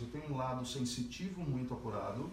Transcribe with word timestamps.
você 0.00 0.06
tem 0.06 0.30
um 0.30 0.36
lado 0.36 0.66
sensitivo 0.66 1.42
muito 1.42 1.74
apurado, 1.74 2.30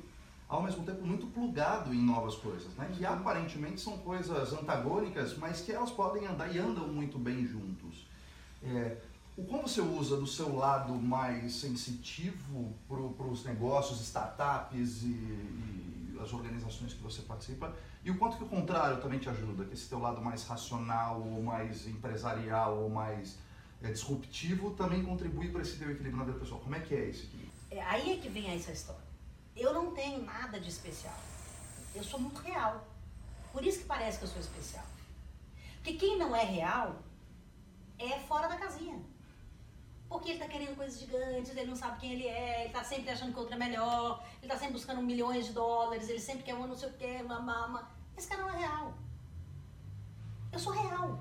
ao 0.48 0.64
mesmo 0.64 0.86
tempo 0.86 1.06
muito 1.06 1.28
plugado 1.28 1.94
em 1.94 2.02
novas 2.02 2.36
coisas, 2.36 2.74
né? 2.76 2.90
Que 2.96 3.06
aparentemente 3.06 3.82
são 3.82 3.98
coisas 3.98 4.54
antagônicas, 4.54 5.38
mas 5.38 5.60
que 5.60 5.74
elas 5.74 5.92
podem 5.92 6.26
andar 6.26 6.54
e 6.54 6.58
andam 6.58 6.88
muito 6.88 7.20
bem 7.20 7.46
juntos. 7.46 8.08
É, 8.64 8.98
o 9.36 9.44
como 9.44 9.68
você 9.68 9.82
usa 9.82 10.16
do 10.16 10.26
seu 10.26 10.56
lado 10.56 10.94
mais 10.94 11.54
sensitivo 11.54 12.74
para 12.88 13.28
os 13.28 13.44
negócios, 13.44 14.02
startups 14.02 15.04
e, 15.04 15.08
e, 15.08 16.18
as 16.20 16.34
organizações 16.34 16.94
que 16.94 17.04
você 17.04 17.22
participa, 17.22 17.76
e 18.04 18.10
o 18.10 18.18
quanto 18.18 18.38
que 18.38 18.44
o 18.44 18.48
contrário 18.48 19.00
também 19.02 19.20
te 19.20 19.30
ajuda, 19.30 19.66
que 19.66 19.74
esse 19.74 19.88
teu 19.88 20.00
lado 20.00 20.20
mais 20.22 20.44
racional, 20.48 21.22
ou 21.22 21.44
mais 21.44 21.88
empresarial, 21.88 22.80
ou 22.80 22.90
mais 22.90 23.38
é, 23.84 23.92
disruptivo, 23.92 24.72
também 24.72 25.04
contribui 25.04 25.50
para 25.50 25.62
esse 25.62 25.78
teu 25.78 25.92
equilíbrio 25.92 26.18
na 26.18 26.24
vida 26.24 26.40
pessoal. 26.40 26.60
Como 26.62 26.74
é 26.74 26.80
que 26.80 26.96
é 26.96 27.10
esse 27.10 27.26
equilíbrio? 27.26 27.57
É, 27.70 27.82
aí 27.82 28.14
é 28.14 28.18
que 28.18 28.30
vem 28.30 28.54
essa 28.54 28.72
história. 28.72 29.08
Eu 29.56 29.74
não 29.74 29.94
tenho 29.94 30.24
nada 30.24 30.60
de 30.60 30.70
especial. 30.70 31.18
Eu 31.94 32.04
sou 32.04 32.20
muito 32.20 32.40
real. 32.42 32.86
Por 33.52 33.66
isso 33.66 33.80
que 33.80 33.86
parece 33.86 34.20
que 34.20 34.26
eu 34.26 34.30
sou 34.30 34.40
especial. 34.40 34.86
Porque 35.76 35.94
quem 35.94 36.18
não 36.18 36.36
é 36.36 36.44
real 36.44 37.02
é 37.98 38.20
fora 38.20 38.48
da 38.48 38.58
casinha. 38.58 39.02
Porque 40.08 40.30
ele 40.30 40.40
está 40.40 40.48
querendo 40.48 40.78
coisas 40.78 41.00
gigantes, 41.00 41.52
ele 41.52 41.66
não 41.66 41.76
sabe 41.76 42.00
quem 42.00 42.14
ele 42.14 42.28
é, 42.28 42.60
ele 42.62 42.68
está 42.68 42.84
sempre 42.84 43.10
achando 43.10 43.34
que 43.34 43.40
outro 43.40 43.56
é 43.56 43.58
melhor, 43.58 44.24
ele 44.38 44.46
está 44.46 44.58
sempre 44.58 44.74
buscando 44.74 45.02
milhões 45.02 45.48
de 45.48 45.54
dólares, 45.54 46.08
ele 46.08 46.20
sempre 46.20 46.44
quer 46.44 46.56
um 46.56 46.66
não 46.66 46.76
sei 46.76 46.90
o 46.90 46.94
que, 46.94 47.24
mamama. 47.24 47.92
Esse 48.16 48.28
cara 48.28 48.44
não 48.44 48.52
é 48.52 48.58
real. 48.60 48.94
Eu 50.52 50.60
sou 50.60 50.72
real. 50.72 51.20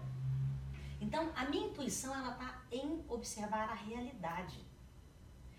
Então, 1.01 1.30
a 1.34 1.45
minha 1.46 1.66
intuição, 1.66 2.15
ela 2.15 2.32
está 2.32 2.62
em 2.70 3.04
observar 3.09 3.68
a 3.70 3.74
realidade. 3.74 4.65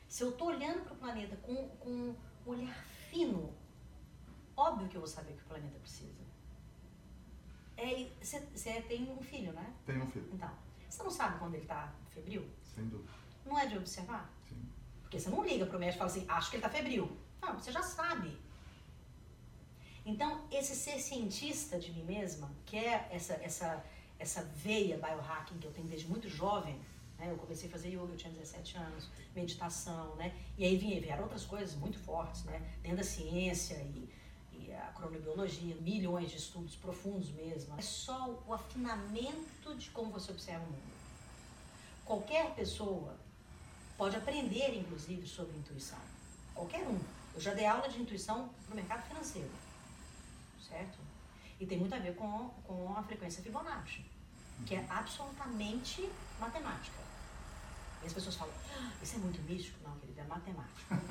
Se 0.07 0.23
eu 0.23 0.29
estou 0.29 0.47
olhando 0.47 0.83
para 0.83 0.93
o 0.93 0.97
planeta 0.97 1.35
com, 1.37 1.67
com 1.77 1.89
um 1.89 2.15
olhar 2.45 2.75
fino, 3.09 3.53
óbvio 4.55 4.87
que 4.87 4.95
eu 4.95 5.01
vou 5.01 5.07
saber 5.07 5.33
o 5.33 5.35
que 5.35 5.43
o 5.43 5.47
planeta 5.47 5.77
precisa. 5.79 6.27
Você 8.21 8.69
é, 8.69 8.81
tem 8.81 9.11
um 9.11 9.21
filho, 9.21 9.53
né? 9.53 9.73
Tenho 9.85 10.03
um 10.03 10.07
filho. 10.07 10.29
Então, 10.33 10.49
você 10.89 11.03
não 11.03 11.11
sabe 11.11 11.37
quando 11.37 11.53
ele 11.53 11.63
está 11.63 11.93
febril? 12.09 12.49
Sem 12.63 12.87
dúvida. 12.87 13.11
Não 13.45 13.57
é 13.59 13.67
de 13.67 13.77
observar? 13.77 14.31
Sim. 14.49 14.67
Porque 15.01 15.19
você 15.19 15.29
não 15.29 15.43
liga 15.43 15.65
para 15.65 15.77
o 15.77 15.79
médico 15.79 15.97
e 15.97 15.99
fala 15.99 16.11
assim, 16.11 16.25
acho 16.27 16.49
que 16.49 16.55
ele 16.57 16.65
está 16.65 16.75
febril. 16.75 17.17
Não, 17.41 17.53
você 17.53 17.71
já 17.71 17.83
sabe. 17.83 18.35
Então, 20.05 20.47
esse 20.49 20.75
ser 20.75 20.99
cientista 20.99 21.77
de 21.77 21.91
mim 21.91 22.03
mesma, 22.03 22.49
que 22.65 22.77
é 22.77 23.07
essa, 23.11 23.33
essa, 23.33 23.85
essa 24.17 24.43
veia 24.43 24.97
biohacking 24.97 25.59
que 25.59 25.67
eu 25.67 25.73
tenho 25.73 25.87
desde 25.87 26.07
muito 26.07 26.27
jovem, 26.27 26.81
né? 27.17 27.31
eu 27.31 27.37
comecei 27.37 27.67
a 27.67 27.71
fazer 27.71 27.89
yoga, 27.89 28.13
eu 28.13 28.17
tinha 28.17 28.31
17 28.31 28.77
anos, 28.77 29.09
meditação, 29.35 30.15
né? 30.15 30.35
E 30.57 30.65
aí 30.65 30.77
vieram 30.77 31.23
outras 31.23 31.45
coisas 31.45 31.75
muito 31.75 31.97
fortes, 31.99 32.43
né? 32.43 32.59
Dentro 32.81 32.97
da 32.97 33.03
ciência 33.03 33.75
e, 33.75 34.09
e 34.53 34.73
a 34.73 34.91
cronobiologia, 34.95 35.75
milhões 35.75 36.29
de 36.29 36.37
estudos 36.37 36.75
profundos 36.75 37.31
mesmo. 37.31 37.77
É 37.77 37.81
só 37.81 38.39
o 38.47 38.53
afinamento 38.53 39.75
de 39.75 39.89
como 39.89 40.11
você 40.11 40.31
observa 40.31 40.63
o 40.63 40.67
mundo. 40.67 40.97
Qualquer 42.05 42.53
pessoa 42.55 43.17
pode 43.97 44.15
aprender, 44.15 44.77
inclusive, 44.77 45.27
sobre 45.27 45.57
intuição. 45.57 45.99
Qualquer 46.53 46.87
um. 46.87 46.99
Eu 47.33 47.41
já 47.41 47.53
dei 47.53 47.65
aula 47.65 47.89
de 47.89 48.01
intuição 48.01 48.49
para 48.65 48.73
o 48.73 48.75
mercado 48.75 49.07
financeiro, 49.07 49.51
certo? 50.67 50.97
E 51.59 51.65
tem 51.65 51.77
muito 51.77 51.93
a 51.93 51.99
ver 51.99 52.15
com, 52.15 52.49
com 52.63 52.95
a 52.95 53.03
frequência 53.03 53.43
Fibonacci, 53.43 54.05
que 54.65 54.75
é 54.75 54.85
absolutamente 54.89 56.09
matemática. 56.39 56.97
E 58.03 58.07
as 58.07 58.13
pessoas 58.13 58.35
falam, 58.35 58.53
ah, 58.77 58.91
isso 59.01 59.15
é 59.15 59.19
muito 59.19 59.41
místico. 59.41 59.79
Não, 59.83 59.97
querido, 59.99 60.19
é 60.19 60.23
matemática. 60.23 61.01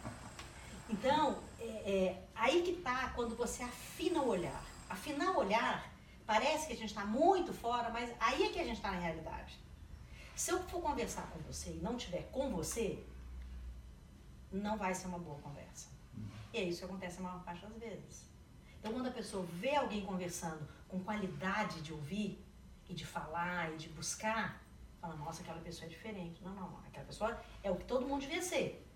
então, 0.88 1.42
é, 1.58 1.64
é, 1.64 2.28
aí 2.34 2.62
que 2.62 2.80
tá 2.82 3.10
quando 3.14 3.36
você 3.36 3.62
afina 3.62 4.20
o 4.20 4.28
olhar. 4.28 4.64
Afinar 4.88 5.32
o 5.32 5.38
olhar, 5.38 5.90
parece 6.26 6.66
que 6.66 6.72
a 6.74 6.76
gente 6.76 6.90
está 6.90 7.04
muito 7.04 7.52
fora, 7.52 7.90
mas 7.90 8.14
aí 8.20 8.44
é 8.44 8.48
que 8.50 8.60
a 8.60 8.64
gente 8.64 8.76
está 8.76 8.90
na 8.90 8.98
realidade. 8.98 9.58
Se 10.36 10.50
eu 10.50 10.62
for 10.64 10.80
conversar 10.80 11.22
com 11.30 11.38
você 11.40 11.70
e 11.70 11.80
não 11.80 11.96
tiver 11.96 12.28
com 12.30 12.50
você, 12.50 13.04
não 14.50 14.76
vai 14.76 14.94
ser 14.94 15.06
uma 15.06 15.18
boa 15.18 15.38
conversa. 15.40 15.88
Uhum. 16.14 16.28
E 16.52 16.58
é 16.58 16.64
isso 16.64 16.80
que 16.80 16.84
acontece 16.84 17.18
a 17.18 17.22
maior 17.22 17.42
parte 17.42 17.64
das 17.64 17.76
vezes. 17.76 18.26
Então, 18.78 18.92
quando 18.92 19.06
a 19.06 19.12
pessoa 19.12 19.46
vê 19.60 19.76
alguém 19.76 20.04
conversando 20.04 20.66
com 20.88 21.00
qualidade 21.00 21.80
de 21.82 21.92
ouvir 21.92 22.44
e 22.88 22.94
de 22.94 23.04
falar 23.06 23.72
e 23.72 23.76
de 23.76 23.88
buscar, 23.88 24.62
fala, 25.00 25.14
nossa, 25.16 25.42
aquela 25.42 25.60
pessoa 25.60 25.86
é 25.86 25.88
diferente. 25.88 26.42
Não, 26.42 26.54
não, 26.54 26.78
aquela 26.86 27.06
pessoa 27.06 27.40
é 27.62 27.70
o 27.70 27.76
que 27.76 27.84
todo 27.84 28.06
mundo 28.06 28.22
devia 28.22 28.42
ser. 28.42 28.86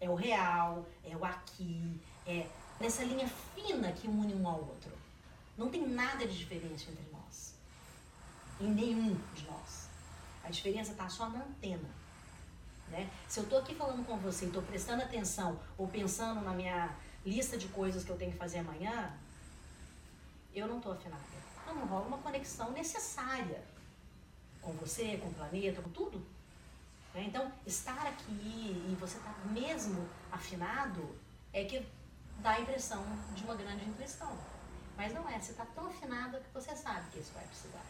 É 0.00 0.08
o 0.08 0.14
real, 0.14 0.86
é 1.02 1.16
o 1.16 1.24
aqui, 1.24 2.00
é 2.26 2.46
nessa 2.80 3.04
linha 3.04 3.28
fina 3.54 3.92
que 3.92 4.06
une 4.08 4.34
um 4.34 4.46
ao 4.46 4.58
outro. 4.58 4.92
Não 5.56 5.70
tem 5.70 5.86
nada 5.86 6.26
de 6.26 6.36
diferente 6.36 6.90
entre 6.90 7.04
nós. 7.12 7.54
Em 8.60 8.68
nenhum 8.68 9.14
de 9.34 9.46
nós. 9.46 9.88
A 10.42 10.50
diferença 10.50 10.92
está 10.92 11.08
só 11.08 11.28
na 11.28 11.40
antena. 11.40 11.88
Né? 12.88 13.08
Se 13.28 13.40
eu 13.40 13.44
estou 13.44 13.58
aqui 13.60 13.74
falando 13.74 14.04
com 14.04 14.16
você 14.18 14.44
e 14.44 14.48
estou 14.48 14.62
prestando 14.62 15.02
atenção 15.02 15.58
ou 15.78 15.88
pensando 15.88 16.40
na 16.42 16.52
minha 16.52 16.94
lista 17.24 17.56
de 17.56 17.68
coisas 17.68 18.04
que 18.04 18.10
eu 18.10 18.16
tenho 18.16 18.32
que 18.32 18.38
fazer 18.38 18.58
amanhã, 18.58 19.16
eu 20.52 20.68
não 20.68 20.78
estou 20.78 20.92
afinada. 20.92 21.22
Não, 21.66 21.74
não 21.74 21.86
rola 21.86 22.06
uma 22.06 22.18
conexão 22.18 22.70
necessária 22.72 23.62
com 24.60 24.72
você, 24.72 25.18
com 25.18 25.28
o 25.28 25.34
planeta, 25.34 25.82
com 25.82 25.90
tudo. 25.90 26.18
Né? 27.12 27.24
Então, 27.26 27.50
estar 27.66 28.06
aqui 28.06 28.86
e 28.88 28.96
você 28.98 29.16
estar 29.16 29.32
tá 29.32 29.48
mesmo 29.50 30.08
afinado 30.32 31.16
é 31.52 31.64
que 31.64 31.86
dá 32.40 32.50
a 32.50 32.60
impressão 32.60 33.04
de 33.34 33.44
uma 33.44 33.54
grande 33.54 33.84
intuição. 33.84 34.36
Mas 34.96 35.12
não 35.12 35.28
é, 35.28 35.38
você 35.38 35.52
está 35.52 35.66
tão 35.66 35.86
afinado 35.86 36.38
que 36.38 36.52
você 36.52 36.74
sabe 36.74 37.10
que 37.10 37.20
isso 37.20 37.32
vai 37.32 37.44
precisar. 37.46 37.82